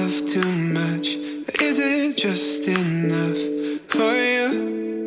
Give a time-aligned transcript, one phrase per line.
[0.00, 1.16] love too much?
[1.60, 3.38] Is it just enough
[3.88, 5.06] for you?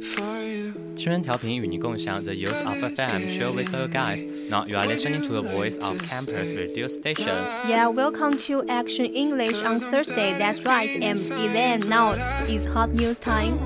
[0.00, 0.72] For you.
[0.96, 4.26] 青春调频与你共享 the use of FM show with you guys.
[4.50, 7.28] Now you are listening to the voice of campus radio station.
[7.68, 10.36] Yeah, welcome to Action English on Thursday.
[10.38, 11.88] That's right, I'm Elaine.
[11.88, 12.14] Now
[12.48, 13.58] it's hot news time.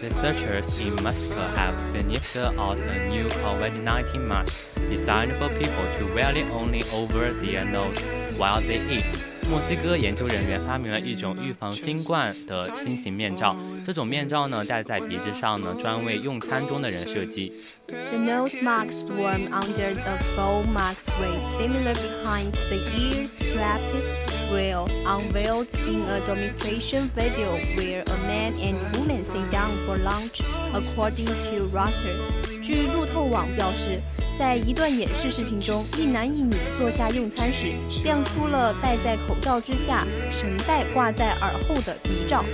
[0.00, 6.34] Researchers in Mexico have sniffed out a new COVID-19 mask designed for people to wear
[6.34, 8.00] it only over their nose
[8.38, 9.33] while they eat.
[9.50, 13.54] 墨西哥研究人员发明了一种预防新冠的新型面罩，
[13.86, 17.52] 这种面罩呢戴在鼻子上呢，专为用餐中的人设计。
[17.86, 25.74] The nose masks worn under the full mask with similar behind the ears strapped Well, unveiled
[25.86, 30.42] in a demonstration video where a man and woman sit down for lunch,
[30.72, 32.16] according to Roster.
[32.62, 34.00] 据路透网表示，
[34.38, 37.72] 在一段演示视频中，一男一女坐下用餐时，
[38.04, 42.44] 亮出了戴在口罩之下、绳带挂在耳后的遗照。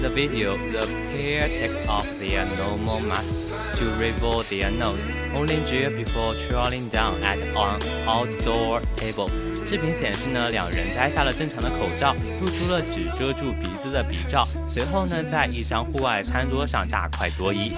[0.00, 5.00] In the video, the pair takes off their normal masks to reveal their nose,
[5.32, 9.30] holding gel before trolling down at an outdoor table.
[9.68, 17.72] 视频显示呢，两人摘下了正常的口罩，露出了只遮住鼻子的鼻罩，随后呢，在一张户外餐桌上大快朵颐。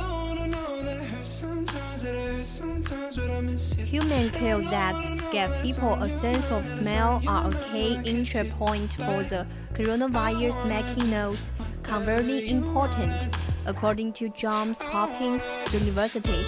[1.24, 3.84] sometimes it hurts, sometimes but I miss you.
[3.84, 4.94] Human kills that
[5.30, 9.46] give people a sense of smell are a key entry point for the
[9.76, 11.50] coronavirus, making nose
[11.83, 16.45] converting important, according to Johns Hopkins University.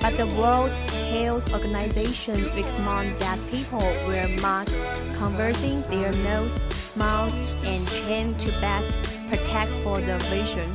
[0.00, 0.72] But the World
[1.12, 3.78] Health Organization recommends that people
[4.08, 6.58] wear masks, covering their nose,
[6.96, 8.90] mouth, and chin to best
[9.28, 10.70] protect for the vision.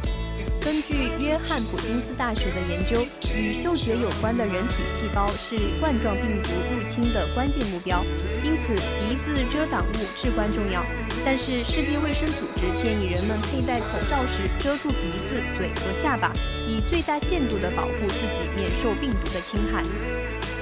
[0.67, 0.95] 根据
[1.25, 3.01] 约翰普金斯大学的研究，
[3.33, 8.03] 与嗅觉有关的人体细胞是冠状病毒入侵的关键目标，
[8.43, 10.83] 因此鼻子遮挡物至关重要。
[11.23, 16.33] 但是世界卫生组织建议人们佩戴口罩时遮住鼻子、嘴和下巴，
[16.67, 19.81] 以最大限度地保护自己免受病毒的侵害。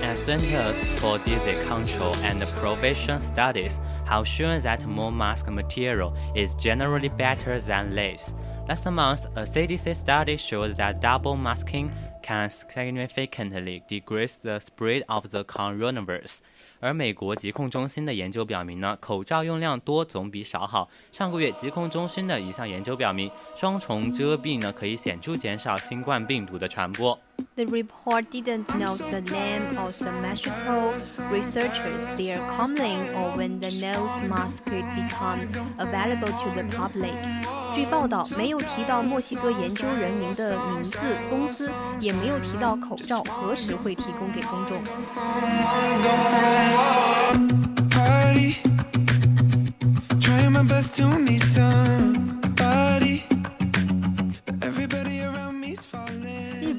[0.03, 6.53] And Centers for Disease Control and Prevention Studies have shown that more mask material is
[6.53, 8.35] generally better than less.
[8.67, 11.91] Last month, a CDC study showed that double masking
[12.23, 16.39] can significantly decrease the spread of the coronavirus.
[16.79, 20.89] 而美国疾控中心的研究表明呢，口罩用量多总比少好。
[21.11, 27.17] 上个月，疾控中心的一项研究表明，双重遮蔽呢可以显著减少新冠病毒的传播。
[27.56, 30.92] The report didn't note the name of the Mexico
[31.30, 32.02] researchers.
[32.16, 35.40] They are commenting on when the nose mask could become
[35.78, 37.14] available to the public.
[37.74, 40.98] 据报道，没有提到墨西哥研究人员的名字、
[41.28, 44.82] 公司，也没有提到口罩何时会提供给公众。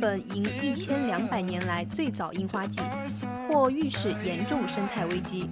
[0.07, 2.79] 本迎一千两百年来最早樱花季，
[3.49, 5.51] 或预示严重生态危机。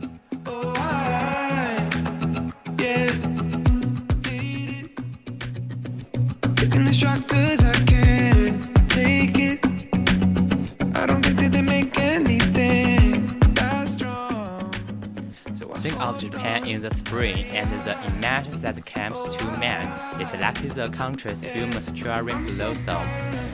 [16.03, 19.89] of Japan in the spring and the image that comes to mind.
[20.19, 23.07] It selected the country's famous cherry blossom,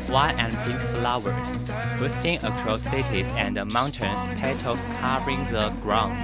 [0.10, 6.16] white and pink flowers, bursting across cities and mountains, petals covering the ground.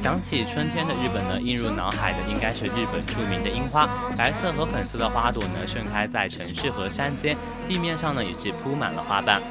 [0.00, 7.36] 想起春天的日本呢，映入脑海的应该是日本着名的樱花，白色和粉色的花朵呢盛开在城市和山间，
[7.68, 9.42] 地面上呢也是铺满了花瓣。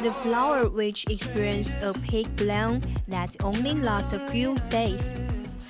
[0.00, 5.10] The flower, which experience a peak bloom that only lasts a few days,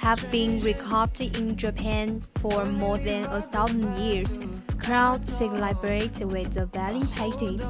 [0.02, 4.38] have been recorded in Japan for more than a thousand years.
[4.82, 7.62] Crowds celebrate with the wedding parties,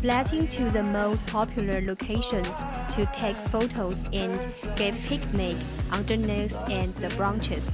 [0.00, 2.50] flooding to the most popular locations
[2.94, 4.38] to take photos and
[4.76, 5.56] give picnic
[5.92, 7.70] underneath and the branches.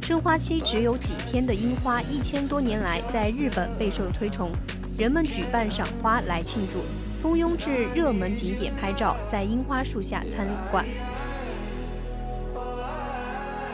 [0.00, 4.50] 生花期只有几天的樱花，一千多年来在日本备受推崇，
[4.98, 6.80] 人们举办赏花来庆祝。
[7.22, 10.84] 蜂拥至热门景点拍照，在樱花树下参观。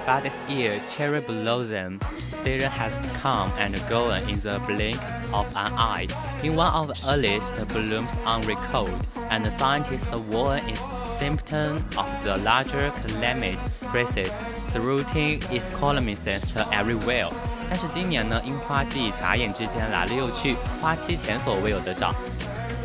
[0.06, 4.98] But this year, cherry blossom season has come and gone in the blink
[5.32, 6.06] of an eye.
[6.42, 8.90] In one of the earliest blooms on record,
[9.30, 10.80] and scientists warn it's
[11.18, 13.58] symptom of the larger climate
[13.90, 14.30] crisis
[14.72, 17.28] threatening its colonists everywhere.
[17.68, 22.14] 但是今年呢，樱花季眨眼之间来了又去，花期前所未有的早。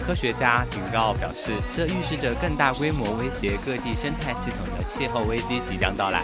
[0.06, 6.24] 科学家警告表示，这预示着更大规模威胁各地生态系统的气候危机即将到来。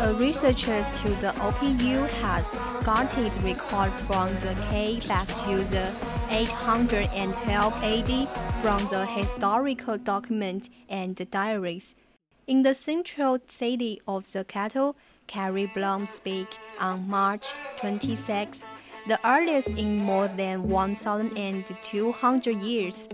[0.00, 2.54] Researchers to the OPU has
[2.86, 5.92] gotten record from the K back to the
[6.30, 8.28] 812 AD
[8.62, 11.94] from the historical document and diaries.
[12.46, 16.48] In the central city of the capital, Carrie Blum speak
[16.80, 18.62] on March 26
[19.06, 23.06] the earliest in more than 1,200 years.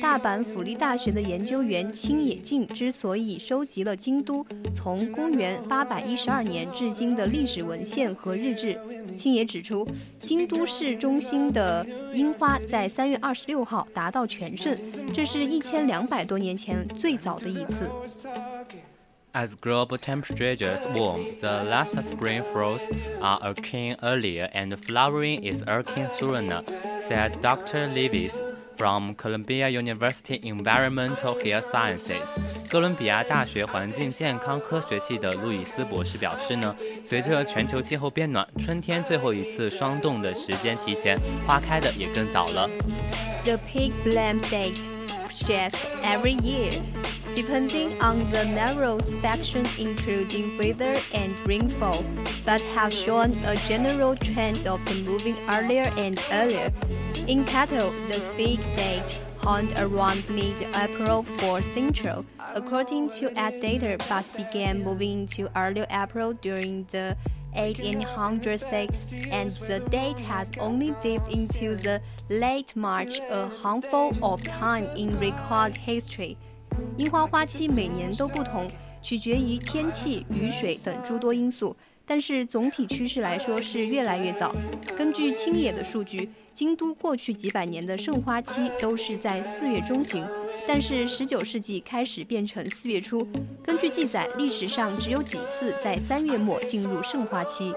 [0.00, 4.44] 大阪府立大学的研究员青野静之所以收集了京都
[4.74, 8.76] 从公元812年至今的历史文献和日志，
[9.16, 9.86] 青野指出，
[10.18, 14.76] 京都市中心的樱花在3月26号达到全盛，
[15.12, 17.88] 这是一千两百多年前最早的一次。
[19.34, 22.90] As global temperatures warm, the last spring frosts
[23.20, 26.62] are occurring earlier and flowering is occurring sooner,
[27.00, 27.88] said Dr.
[27.88, 28.40] Lewis
[28.76, 42.68] from Columbia University Environmental Health Sciences，哥伦比亚大学环境健康科学系的路易斯博士表示呢，随着全球气候变暖，春天最后一次霜冻的时间提前，花开的也更早了。
[43.44, 44.88] The peak bloom date
[45.34, 46.72] shifts every year
[47.38, 52.04] depending on the narrow spectrum including weather and rainfall,
[52.44, 56.72] but have shown a general trend of moving earlier and earlier.
[57.28, 62.26] In cattle, the peak date hung around mid-April for Central,
[62.56, 67.16] according to ad data, but began moving into early April during the
[67.52, 74.86] 1806, and the date has only dipped into the late March, a handful of time
[74.96, 76.36] in record history.
[76.96, 78.68] 樱花花期每年都不同，
[79.02, 81.76] 取决于天气、雨水等诸多因素，
[82.06, 84.54] 但是总体趋势来说是越来越早。
[84.96, 90.24] 根据青野的数据，京都过去几百年的盛花期都是在四月中旬，
[90.66, 93.26] 但是十九世纪开始变成四月初。
[93.62, 97.72] 根据记载，历史上只有几次在三月末进入盛花期。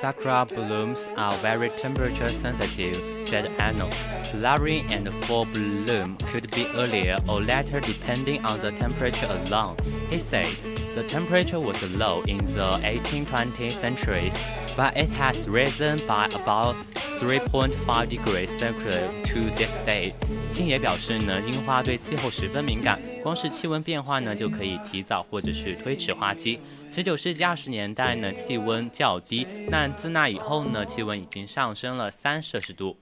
[0.00, 3.90] Sakura blooms are very temperature sensitive, said Aono.
[4.30, 9.76] Flowering and full bloom could be earlier or later depending on the temperature alone,
[10.10, 10.48] he said.
[10.94, 14.34] The temperature was low in the 1820 centuries,
[14.76, 16.74] but it has risen by about
[17.20, 20.12] 3.5 degrees Celsius to this day。
[20.52, 26.58] 星野表示呢，樱花对气候十分敏感，光是气温变化呢，就可以提早或者是推迟花期。
[26.95, 32.97] 十九世纪二十年代呢，气温较低，那自那以后呢，气温已经上升了三摄氏度。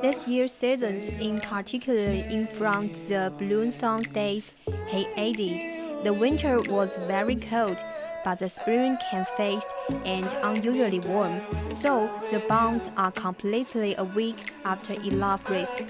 [0.00, 4.50] This year's seasons, in particular in front the Bloom Song days,
[4.92, 7.76] he added, the winter was very cold,
[8.24, 9.66] but the spring came fast
[10.04, 11.32] and unusually warm,
[11.72, 15.84] so the bounds are completely awake after enough rest.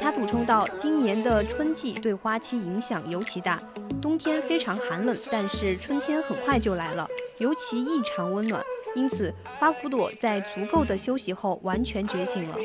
[0.00, 3.60] 他补充道，今年的春季对花期影响尤其大，
[4.03, 7.07] 冬天非常寒冷，但是春天很快就来了，
[7.37, 8.61] 尤其异常温暖，
[8.95, 12.57] 因此花骨朵在足够的休息后完全觉醒了。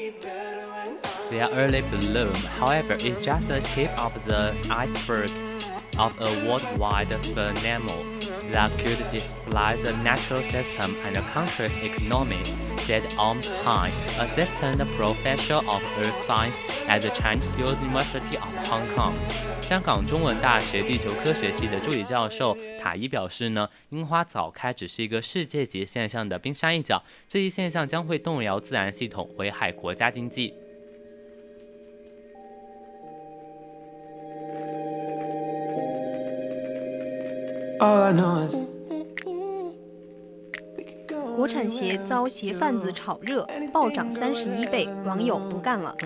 [1.31, 5.31] Their early bloom, however, is just the tip of the iceberg
[5.98, 8.04] of a worldwide phenomenon
[8.52, 12.54] that could display the natural system and the country's economies,
[12.86, 16.56] said Armstein, assistant professor of earth science
[16.88, 19.14] at the Chinese University of Hong Kong.
[19.62, 30.54] 香港中文大学地球科学系的助理教授塔伊表示呢，樱花早开只是一个世界级现象的冰山一角，这一现象将会动摇自然系统，危害国家经济。
[41.37, 45.97] 国产鞋遭鞋贩子炒热，暴涨三十一倍，网友不干了。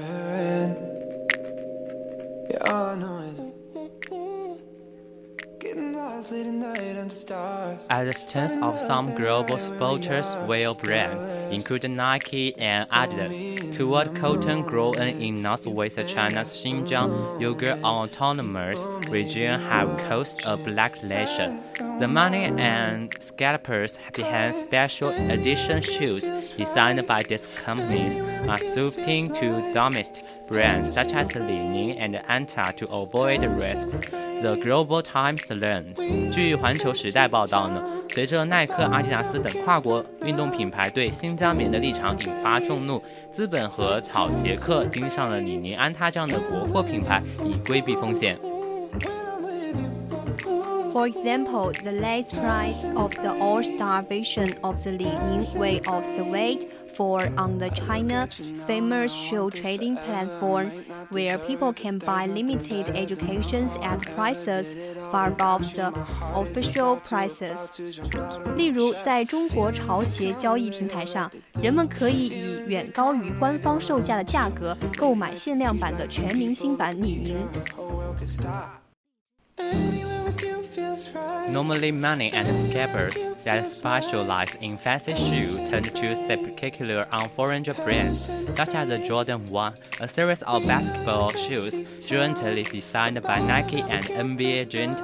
[6.30, 7.86] At night under stars.
[7.90, 14.98] At the stance of some global sportswear brands, including Nike and Adidas, toward cotton grown
[14.98, 21.58] in northwest China's Xinjiang Uyghur Autonomous Region have caused a backlash.
[21.98, 29.72] The money and scalpers behind special edition shoes designed by these companies are shifting to
[29.72, 34.31] domestic brands such as Li-Ning and Anta to avoid risks.
[34.42, 35.94] The Global Times learned。
[36.32, 37.80] 据环球时代报道呢，
[38.10, 43.00] 随着耐克、阿迪达斯等跨国运动品牌对新疆棉的立场引发众怒，
[43.32, 48.36] 资本和草鞋客盯上了李宁、安踏这样的国货品牌，以规避风险。
[50.92, 56.24] For example, the last price of the All-Star version of the Li Ning way of the
[56.24, 56.58] weight
[56.95, 58.27] for on the China
[58.65, 60.69] famous shoe trading platform,
[61.11, 64.75] where people can buy limited educations at prices
[65.11, 65.93] far above the
[66.33, 67.69] official prices.
[68.55, 71.29] 例如，在中国潮鞋交易平台上，
[71.61, 77.37] 人们可以以远高于官方售价的价格购买限量版的全明星版李宁。
[81.50, 88.30] Normally, money and scalpers that specialize in fancy shoes tend to speculate on foreign brands,
[88.54, 94.04] such as the Jordan 1, a series of basketball shoes jointly designed by Nike and
[94.06, 94.98] NBA giant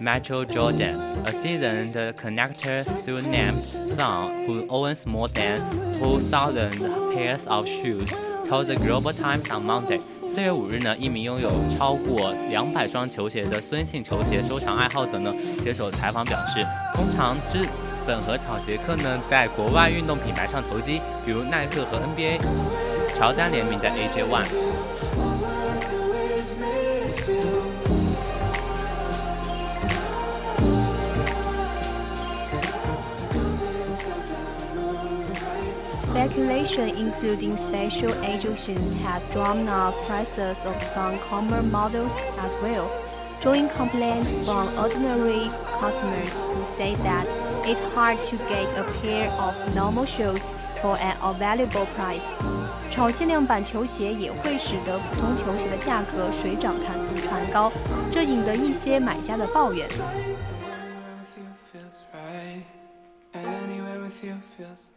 [0.00, 5.60] Michael Jordan, a seasoned connector Suname's son who owns more than
[6.00, 8.12] 2,000 pairs of shoes,
[8.46, 10.00] told the Global Times on Monday.
[10.34, 11.48] 四月五日呢，一名拥有
[11.78, 17.64] 超过两百双球鞋的孙姓球鞋收藏爱好者呢，接受采访表示，通常资
[18.04, 22.40] 本和草鞋客呢，在国外运动品牌上投机，比如耐克和 NBA
[23.16, 25.33] 乔丹联名的 AJ One。
[36.13, 42.89] Speculation, including special editions, has drawn up prices of some common models as well,
[43.41, 45.49] drawing complaints from ordinary
[45.79, 47.25] customers who say that
[47.65, 50.43] it's hard to get a pair of normal shoes
[50.81, 52.23] for an available price.
[52.91, 57.71] 炒限量版球鞋也会使得普通球鞋的价格水涨船船高，
[58.11, 59.87] 这引得一些买家的抱怨。
[59.89, 59.99] Anywhere
[61.19, 62.63] with you feels right.
[63.33, 64.89] Anywhere with you feels